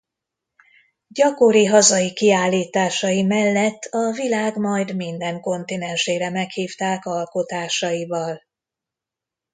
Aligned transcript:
Gyakori 1.07 1.65
hazai 1.65 2.13
kiállításai 2.13 3.23
mellett 3.23 3.83
a 3.83 4.11
világ 4.11 4.57
majd 4.57 4.95
minden 4.95 5.39
kontinensére 5.41 6.29
meghívták 6.29 7.05
alkotásaival. 7.05 8.41